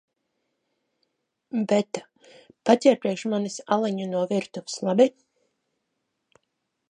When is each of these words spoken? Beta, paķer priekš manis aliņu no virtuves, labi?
Beta, 1.71 2.01
paķer 2.69 2.97
priekš 3.03 3.27
manis 3.35 3.59
aliņu 3.77 4.09
no 4.15 4.27
virtuves, 4.33 4.83
labi? 4.89 5.09